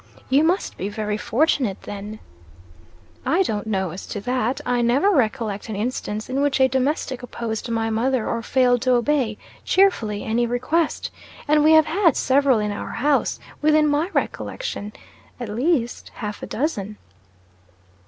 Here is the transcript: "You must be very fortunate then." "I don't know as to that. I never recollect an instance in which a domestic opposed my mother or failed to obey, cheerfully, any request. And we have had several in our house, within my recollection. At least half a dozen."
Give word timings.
"You 0.31 0.43
must 0.43 0.77
be 0.77 0.89
very 0.89 1.15
fortunate 1.15 1.83
then." 1.83 2.17
"I 3.23 3.43
don't 3.43 3.67
know 3.67 3.91
as 3.91 4.07
to 4.07 4.19
that. 4.21 4.59
I 4.65 4.81
never 4.81 5.11
recollect 5.11 5.69
an 5.69 5.75
instance 5.75 6.27
in 6.27 6.41
which 6.41 6.59
a 6.59 6.67
domestic 6.67 7.21
opposed 7.21 7.69
my 7.69 7.91
mother 7.91 8.27
or 8.27 8.41
failed 8.41 8.81
to 8.81 8.93
obey, 8.95 9.37
cheerfully, 9.63 10.23
any 10.23 10.47
request. 10.47 11.11
And 11.47 11.63
we 11.63 11.73
have 11.73 11.85
had 11.85 12.17
several 12.17 12.57
in 12.57 12.71
our 12.71 12.93
house, 12.93 13.39
within 13.61 13.85
my 13.85 14.09
recollection. 14.11 14.91
At 15.39 15.49
least 15.49 16.09
half 16.15 16.41
a 16.41 16.47
dozen." 16.47 16.97